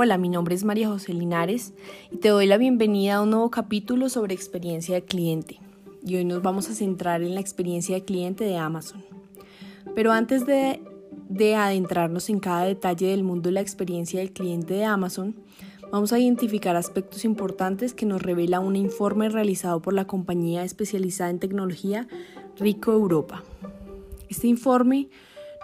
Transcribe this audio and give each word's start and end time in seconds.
Hola, 0.00 0.16
mi 0.16 0.28
nombre 0.28 0.54
es 0.54 0.62
María 0.62 0.86
José 0.86 1.12
Linares 1.12 1.72
y 2.12 2.18
te 2.18 2.28
doy 2.28 2.46
la 2.46 2.56
bienvenida 2.56 3.16
a 3.16 3.22
un 3.22 3.30
nuevo 3.30 3.50
capítulo 3.50 4.08
sobre 4.08 4.32
experiencia 4.32 4.94
de 4.94 5.02
cliente. 5.02 5.58
Y 6.06 6.14
hoy 6.14 6.24
nos 6.24 6.40
vamos 6.40 6.70
a 6.70 6.74
centrar 6.74 7.20
en 7.20 7.34
la 7.34 7.40
experiencia 7.40 7.96
de 7.96 8.04
cliente 8.04 8.44
de 8.44 8.56
Amazon. 8.56 9.04
Pero 9.96 10.12
antes 10.12 10.46
de, 10.46 10.80
de 11.28 11.56
adentrarnos 11.56 12.30
en 12.30 12.38
cada 12.38 12.62
detalle 12.62 13.08
del 13.08 13.24
mundo 13.24 13.48
de 13.48 13.54
la 13.54 13.60
experiencia 13.60 14.20
del 14.20 14.32
cliente 14.32 14.74
de 14.74 14.84
Amazon, 14.84 15.34
vamos 15.90 16.12
a 16.12 16.20
identificar 16.20 16.76
aspectos 16.76 17.24
importantes 17.24 17.92
que 17.92 18.06
nos 18.06 18.22
revela 18.22 18.60
un 18.60 18.76
informe 18.76 19.28
realizado 19.28 19.82
por 19.82 19.94
la 19.94 20.06
compañía 20.06 20.62
especializada 20.62 21.30
en 21.30 21.40
tecnología 21.40 22.06
Rico 22.56 22.92
Europa. 22.92 23.42
Este 24.28 24.46
informe 24.46 25.08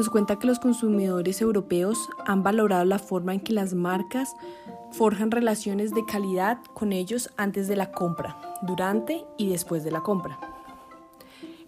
nos 0.00 0.08
cuenta 0.08 0.38
que 0.38 0.46
los 0.46 0.58
consumidores 0.58 1.42
europeos 1.42 2.08
han 2.24 2.42
valorado 2.42 2.86
la 2.86 2.98
forma 2.98 3.34
en 3.34 3.40
que 3.40 3.52
las 3.52 3.74
marcas 3.74 4.34
forjan 4.92 5.30
relaciones 5.30 5.92
de 5.92 6.06
calidad 6.06 6.56
con 6.72 6.94
ellos 6.94 7.28
antes 7.36 7.68
de 7.68 7.76
la 7.76 7.92
compra, 7.92 8.40
durante 8.62 9.26
y 9.36 9.50
después 9.50 9.84
de 9.84 9.90
la 9.90 10.00
compra. 10.00 10.40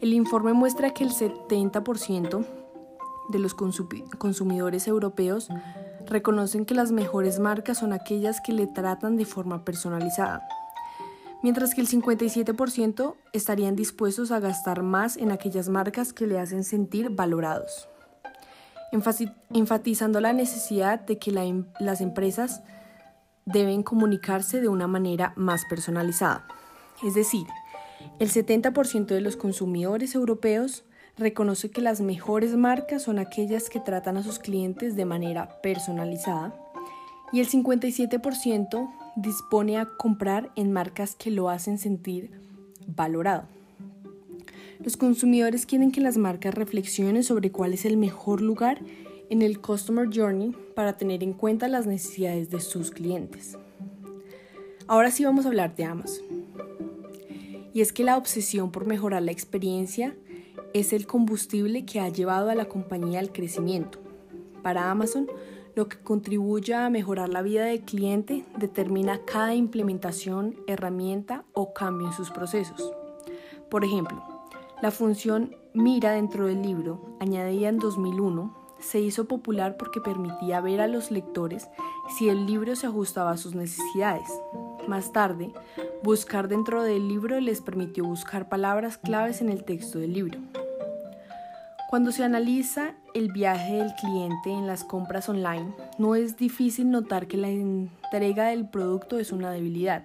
El 0.00 0.14
informe 0.14 0.54
muestra 0.54 0.94
que 0.94 1.04
el 1.04 1.10
70% 1.10 2.46
de 3.28 3.38
los 3.38 3.52
consumidores 3.52 4.88
europeos 4.88 5.50
reconocen 6.06 6.64
que 6.64 6.74
las 6.74 6.90
mejores 6.90 7.38
marcas 7.38 7.80
son 7.80 7.92
aquellas 7.92 8.40
que 8.40 8.54
le 8.54 8.66
tratan 8.66 9.16
de 9.16 9.26
forma 9.26 9.62
personalizada, 9.62 10.48
mientras 11.42 11.74
que 11.74 11.82
el 11.82 11.86
57% 11.86 13.14
estarían 13.34 13.76
dispuestos 13.76 14.32
a 14.32 14.40
gastar 14.40 14.82
más 14.82 15.18
en 15.18 15.32
aquellas 15.32 15.68
marcas 15.68 16.14
que 16.14 16.26
le 16.26 16.38
hacen 16.38 16.64
sentir 16.64 17.10
valorados 17.10 17.90
enfatizando 18.92 20.20
la 20.20 20.32
necesidad 20.32 21.00
de 21.00 21.18
que 21.18 21.30
em, 21.30 21.64
las 21.80 22.00
empresas 22.00 22.62
deben 23.44 23.82
comunicarse 23.82 24.60
de 24.60 24.68
una 24.68 24.86
manera 24.86 25.32
más 25.36 25.64
personalizada. 25.64 26.46
Es 27.02 27.14
decir, 27.14 27.46
el 28.18 28.30
70% 28.30 29.06
de 29.06 29.20
los 29.20 29.36
consumidores 29.36 30.14
europeos 30.14 30.84
reconoce 31.16 31.70
que 31.70 31.80
las 31.80 32.00
mejores 32.00 32.54
marcas 32.54 33.02
son 33.02 33.18
aquellas 33.18 33.68
que 33.68 33.80
tratan 33.80 34.16
a 34.16 34.22
sus 34.22 34.38
clientes 34.38 34.96
de 34.96 35.04
manera 35.04 35.60
personalizada 35.62 36.54
y 37.32 37.40
el 37.40 37.48
57% 37.48 38.92
dispone 39.16 39.78
a 39.78 39.86
comprar 39.86 40.50
en 40.54 40.72
marcas 40.72 41.14
que 41.16 41.30
lo 41.30 41.48
hacen 41.50 41.78
sentir 41.78 42.30
valorado. 42.86 43.44
Los 44.84 44.96
consumidores 44.96 45.64
quieren 45.64 45.92
que 45.92 46.00
las 46.00 46.16
marcas 46.16 46.54
reflexionen 46.54 47.22
sobre 47.22 47.52
cuál 47.52 47.72
es 47.72 47.84
el 47.84 47.96
mejor 47.96 48.40
lugar 48.40 48.80
en 49.30 49.40
el 49.40 49.60
Customer 49.60 50.08
Journey 50.12 50.56
para 50.74 50.96
tener 50.96 51.22
en 51.22 51.34
cuenta 51.34 51.68
las 51.68 51.86
necesidades 51.86 52.50
de 52.50 52.60
sus 52.60 52.90
clientes. 52.90 53.56
Ahora 54.88 55.12
sí 55.12 55.24
vamos 55.24 55.44
a 55.44 55.48
hablar 55.50 55.76
de 55.76 55.84
Amazon. 55.84 56.24
Y 57.72 57.80
es 57.80 57.92
que 57.92 58.02
la 58.02 58.16
obsesión 58.16 58.72
por 58.72 58.84
mejorar 58.86 59.22
la 59.22 59.30
experiencia 59.30 60.16
es 60.74 60.92
el 60.92 61.06
combustible 61.06 61.84
que 61.84 62.00
ha 62.00 62.08
llevado 62.08 62.50
a 62.50 62.56
la 62.56 62.64
compañía 62.64 63.20
al 63.20 63.30
crecimiento. 63.30 64.00
Para 64.62 64.90
Amazon, 64.90 65.28
lo 65.76 65.88
que 65.88 65.98
contribuye 65.98 66.74
a 66.74 66.90
mejorar 66.90 67.28
la 67.28 67.42
vida 67.42 67.64
del 67.64 67.82
cliente 67.82 68.44
determina 68.58 69.20
cada 69.24 69.54
implementación, 69.54 70.56
herramienta 70.66 71.44
o 71.52 71.72
cambio 71.72 72.08
en 72.08 72.12
sus 72.12 72.30
procesos. 72.30 72.92
Por 73.70 73.84
ejemplo, 73.84 74.31
la 74.82 74.90
función 74.90 75.54
Mira 75.74 76.10
dentro 76.10 76.46
del 76.46 76.60
libro, 76.60 77.16
añadida 77.20 77.68
en 77.68 77.78
2001, 77.78 78.54
se 78.80 79.00
hizo 79.00 79.26
popular 79.26 79.76
porque 79.76 80.00
permitía 80.00 80.60
ver 80.60 80.80
a 80.80 80.88
los 80.88 81.10
lectores 81.10 81.68
si 82.18 82.28
el 82.28 82.46
libro 82.46 82.74
se 82.74 82.88
ajustaba 82.88 83.30
a 83.30 83.36
sus 83.36 83.54
necesidades. 83.54 84.28
Más 84.88 85.12
tarde, 85.12 85.52
buscar 86.02 86.48
dentro 86.48 86.82
del 86.82 87.08
libro 87.08 87.40
les 87.40 87.60
permitió 87.60 88.04
buscar 88.04 88.48
palabras 88.48 88.98
claves 88.98 89.40
en 89.40 89.50
el 89.50 89.62
texto 89.64 90.00
del 90.00 90.12
libro. 90.12 90.40
Cuando 91.88 92.10
se 92.10 92.24
analiza 92.24 92.96
el 93.14 93.30
viaje 93.30 93.74
del 93.76 93.94
cliente 93.94 94.50
en 94.50 94.66
las 94.66 94.82
compras 94.82 95.28
online, 95.28 95.72
no 95.96 96.16
es 96.16 96.36
difícil 96.36 96.90
notar 96.90 97.28
que 97.28 97.36
la 97.36 97.50
entrega 97.50 98.46
del 98.46 98.68
producto 98.68 99.18
es 99.18 99.30
una 99.30 99.52
debilidad. 99.52 100.04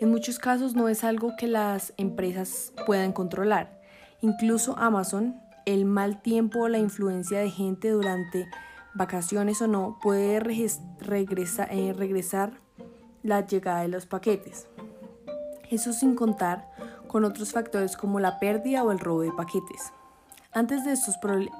En 0.00 0.10
muchos 0.10 0.38
casos 0.38 0.74
no 0.74 0.88
es 0.88 1.04
algo 1.04 1.36
que 1.36 1.46
las 1.46 1.92
empresas 1.98 2.72
puedan 2.86 3.12
controlar. 3.12 3.82
Incluso 4.22 4.74
Amazon, 4.78 5.38
el 5.66 5.84
mal 5.84 6.22
tiempo 6.22 6.60
o 6.60 6.68
la 6.68 6.78
influencia 6.78 7.38
de 7.38 7.50
gente 7.50 7.90
durante 7.90 8.48
vacaciones 8.94 9.60
o 9.60 9.66
no 9.66 9.98
puede 10.02 10.36
eh, 10.36 11.92
regresar 11.92 12.52
la 13.22 13.46
llegada 13.46 13.82
de 13.82 13.88
los 13.88 14.06
paquetes. 14.06 14.68
Eso 15.70 15.92
sin 15.92 16.14
contar 16.14 16.70
con 17.06 17.24
otros 17.24 17.52
factores 17.52 17.98
como 17.98 18.20
la 18.20 18.38
pérdida 18.38 18.82
o 18.82 18.92
el 18.92 19.00
robo 19.00 19.20
de 19.20 19.32
paquetes. 19.32 19.92
Antes 20.52 20.82
de 20.82 20.94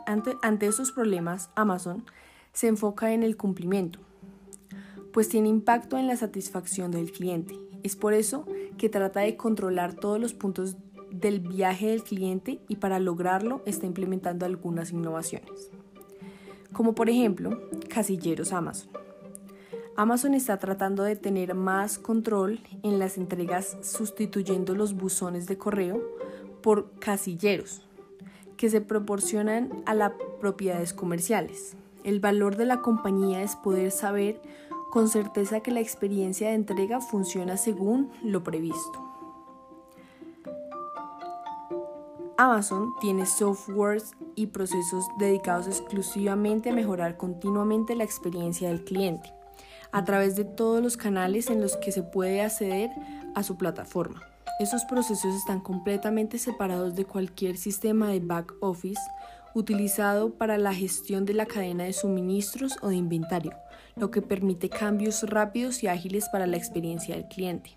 ante, 0.07 0.35
ante 0.41 0.67
estos 0.67 0.93
problemas, 0.93 1.51
Amazon 1.57 2.07
se 2.55 2.69
enfoca 2.69 3.13
en 3.13 3.23
el 3.23 3.37
cumplimiento, 3.37 3.99
pues 5.13 5.29
tiene 5.29 5.51
impacto 5.51 5.99
en 5.99 6.07
la 6.07 6.17
satisfacción 6.17 6.91
del 6.91 7.13
cliente 7.13 7.70
es 7.83 7.97
por 7.97 8.15
eso 8.15 8.47
que 8.79 8.89
trata 8.89 9.21
de 9.21 9.37
controlar 9.37 9.95
todos 9.95 10.21
los 10.21 10.35
puntos 10.35 10.77
del 11.11 11.41
viaje 11.41 11.89
del 11.89 12.03
cliente 12.03 12.61
y 12.69 12.77
para 12.77 12.99
lograrlo 12.99 13.63
está 13.67 13.87
implementando 13.87 14.47
algunas 14.47 14.93
innovaciones. 14.93 15.71
Como 16.73 16.95
por 16.95 17.11
ejemplo, 17.11 17.61
casilleros 17.89 18.53
Amazon. 18.53 18.91
Amazon 19.97 20.35
está 20.35 20.59
tratando 20.59 21.03
de 21.03 21.17
tener 21.17 21.55
más 21.55 21.99
control 21.99 22.61
en 22.83 22.99
las 22.99 23.19
entregas 23.19 23.77
sustituyendo 23.83 24.75
los 24.75 24.95
buzones 24.95 25.47
de 25.47 25.59
correo 25.59 26.01
por 26.63 26.91
casilleros 27.01 27.83
que 28.57 28.71
se 28.71 28.81
proporcionan 28.81 29.71
a 29.87 29.95
las 29.95 30.13
propiedades 30.41 30.93
comerciales. 30.93 31.77
El 32.05 32.21
valor 32.21 32.57
de 32.57 32.67
la 32.67 32.83
compañía 32.83 33.43
es 33.43 33.57
poder 33.57 33.91
saber 33.91 34.41
con 34.91 35.09
certeza 35.09 35.61
que 35.61 35.71
la 35.71 35.81
experiencia 35.81 36.49
de 36.49 36.55
entrega 36.55 37.01
funciona 37.01 37.57
según 37.57 38.11
lo 38.23 38.43
previsto. 38.43 39.07
Amazon 42.37 42.95
tiene 43.01 43.27
softwares 43.27 44.13
y 44.35 44.47
procesos 44.47 45.07
dedicados 45.19 45.67
exclusivamente 45.67 46.71
a 46.71 46.75
mejorar 46.75 47.19
continuamente 47.19 47.95
la 47.95 48.05
experiencia 48.05 48.69
del 48.69 48.83
cliente, 48.83 49.33
a 49.93 50.05
través 50.05 50.37
de 50.37 50.45
todos 50.45 50.83
los 50.83 50.97
canales 50.97 51.51
en 51.51 51.61
los 51.61 51.77
que 51.77 51.93
se 51.93 52.03
puede 52.03 52.41
acceder 52.41 52.91
a 53.35 53.43
su 53.43 53.59
plataforma. 53.59 54.23
Esos 54.59 54.85
procesos 54.85 55.35
están 55.35 55.61
completamente 55.61 56.39
separados 56.39 56.95
de 56.95 57.05
cualquier 57.05 57.57
sistema 57.57 58.09
de 58.09 58.21
back 58.21 58.55
office 58.61 59.01
utilizado 59.55 60.35
para 60.35 60.59
la 60.59 60.75
gestión 60.75 61.25
de 61.25 61.35
la 61.35 61.47
cadena 61.47 61.85
de 61.85 61.93
suministros 61.93 62.77
o 62.83 62.89
de 62.89 62.97
inventario, 62.97 63.53
lo 63.97 64.11
que 64.11 64.23
permite 64.23 64.69
cambios 64.69 65.23
rápidos 65.23 65.83
y 65.83 65.89
ágiles 65.89 66.29
para 66.31 66.47
la 66.47 66.57
experiencia 66.57 67.15
del 67.15 67.29
cliente. 67.29 67.77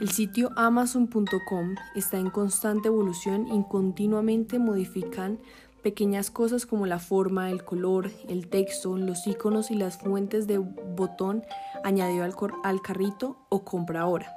El 0.00 0.10
sitio 0.10 0.50
amazon.com 0.56 1.74
está 1.94 2.18
en 2.18 2.30
constante 2.30 2.88
evolución 2.88 3.46
y 3.48 3.62
continuamente 3.68 4.58
modifican 4.58 5.38
pequeñas 5.82 6.30
cosas 6.30 6.66
como 6.66 6.86
la 6.86 6.98
forma, 6.98 7.50
el 7.50 7.64
color, 7.64 8.10
el 8.28 8.48
texto, 8.48 8.96
los 8.96 9.26
iconos 9.26 9.70
y 9.70 9.74
las 9.74 9.98
fuentes 9.98 10.46
de 10.46 10.58
botón 10.58 11.44
añadido 11.84 12.24
al, 12.62 12.82
carrito 12.82 13.36
o 13.48 13.64
compra 13.64 14.00
ahora. 14.00 14.34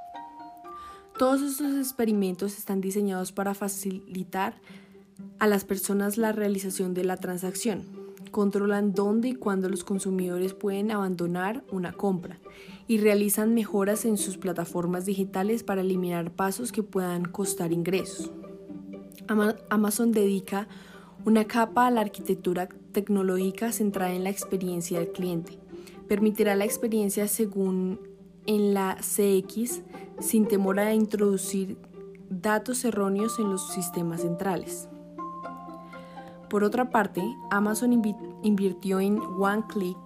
Todos 1.18 1.42
estos 1.42 1.78
experimentos 1.78 2.58
están 2.58 2.82
diseñados 2.82 3.32
para 3.32 3.54
facilitar 3.54 4.56
a 5.40 5.48
las 5.48 5.66
personas 5.66 6.18
la 6.18 6.32
realización 6.32 6.94
de 6.94 7.04
la 7.04 7.18
transacción. 7.18 7.84
Controlan 8.32 8.94
dónde 8.94 9.30
y 9.30 9.36
cuándo 9.36 9.70
los 9.70 9.84
consumidores 9.84 10.54
pueden 10.54 10.90
abandonar 10.90 11.64
una 11.72 11.94
compra 11.94 12.40
y 12.88 12.98
realizan 12.98 13.54
mejoras 13.54 14.06
en 14.06 14.18
sus 14.18 14.38
plataformas 14.38 15.06
digitales 15.06 15.64
para 15.64 15.82
eliminar 15.82 16.32
pasos 16.32 16.72
que 16.72 16.84
puedan 16.84 17.26
costar 17.26 17.72
ingresos. 17.72 18.32
Amazon 19.70 20.12
dedica 20.12 20.68
una 21.26 21.46
capa 21.46 21.88
a 21.88 21.92
la 21.92 22.02
arquitectura 22.02 22.68
tecnológica 22.92 23.72
centrada 23.72 24.14
en 24.14 24.24
la 24.24 24.30
experiencia 24.30 25.00
del 25.00 25.12
cliente. 25.12 25.58
Permitirá 26.08 26.56
la 26.56 26.66
experiencia 26.66 27.28
según 27.28 28.00
en 28.46 28.74
la 28.74 28.98
CX 28.98 29.82
sin 30.20 30.48
temor 30.48 30.80
a 30.80 30.94
introducir 30.94 31.78
datos 32.30 32.84
erróneos 32.84 33.40
en 33.40 33.50
los 33.50 33.74
sistemas 33.74 34.22
centrales. 34.22 34.90
Por 36.54 36.64
otra 36.64 36.92
parte, 36.92 37.20
Amazon 37.50 37.94
invirtió 38.44 39.00
en 39.00 39.18
OneClick 39.18 39.98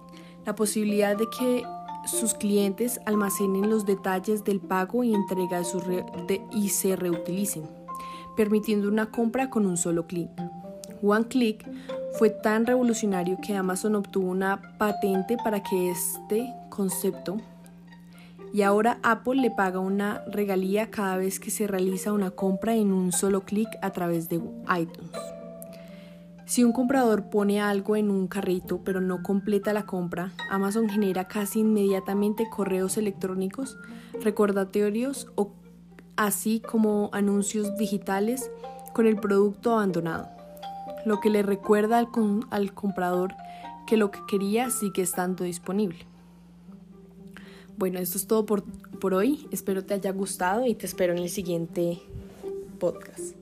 la 0.46 0.54
posibilidad 0.54 1.14
de 1.14 1.26
que 1.28 1.62
sus 2.06 2.32
clientes 2.32 2.98
almacenen 3.04 3.68
los 3.68 3.84
detalles 3.84 4.44
del 4.44 4.58
pago 4.58 5.04
y 5.04 5.12
entrega 5.12 5.60
y 6.50 6.70
se 6.70 6.96
reutilicen, 6.96 7.68
permitiendo 8.34 8.88
una 8.88 9.10
compra 9.10 9.50
con 9.50 9.66
un 9.66 9.76
solo 9.76 10.06
clic. 10.06 10.30
OneClick 11.02 11.68
fue 12.18 12.30
tan 12.30 12.64
revolucionario 12.64 13.36
que 13.46 13.54
Amazon 13.54 13.96
obtuvo 13.96 14.30
una 14.30 14.78
patente 14.78 15.36
para 15.44 15.62
que 15.62 15.90
este 15.90 16.50
concepto 16.70 17.36
y 18.54 18.62
ahora 18.62 18.98
Apple 19.02 19.42
le 19.42 19.50
paga 19.50 19.80
una 19.80 20.24
regalía 20.28 20.90
cada 20.90 21.18
vez 21.18 21.40
que 21.40 21.50
se 21.50 21.66
realiza 21.66 22.14
una 22.14 22.30
compra 22.30 22.74
en 22.74 22.90
un 22.90 23.12
solo 23.12 23.42
clic 23.42 23.68
a 23.82 23.90
través 23.90 24.30
de 24.30 24.36
iTunes. 24.36 25.37
Si 26.48 26.64
un 26.64 26.72
comprador 26.72 27.24
pone 27.28 27.60
algo 27.60 27.94
en 27.94 28.10
un 28.10 28.26
carrito 28.26 28.80
pero 28.82 29.02
no 29.02 29.22
completa 29.22 29.74
la 29.74 29.84
compra, 29.84 30.32
Amazon 30.48 30.88
genera 30.88 31.28
casi 31.28 31.60
inmediatamente 31.60 32.48
correos 32.48 32.96
electrónicos, 32.96 33.76
recordatorios 34.22 35.28
o 35.34 35.52
así 36.16 36.60
como 36.60 37.10
anuncios 37.12 37.76
digitales 37.76 38.50
con 38.94 39.06
el 39.06 39.16
producto 39.16 39.74
abandonado, 39.74 40.30
lo 41.04 41.20
que 41.20 41.28
le 41.28 41.42
recuerda 41.42 41.98
al, 41.98 42.72
comprador 42.72 43.34
que 43.86 43.98
lo 43.98 44.10
que 44.10 44.20
quería 44.26 44.70
sigue 44.70 45.02
estando 45.02 45.44
disponible. 45.44 46.06
Bueno, 47.76 47.98
esto 47.98 48.16
es 48.16 48.26
todo 48.26 48.46
por, 48.46 48.64
por 48.98 49.12
hoy. 49.12 49.46
Espero 49.50 49.84
te 49.84 49.92
haya 49.92 50.12
gustado 50.12 50.64
y 50.64 50.74
te 50.74 50.86
espero 50.86 51.12
en 51.12 51.18
el 51.18 51.28
siguiente 51.28 52.00
podcast. 52.78 53.36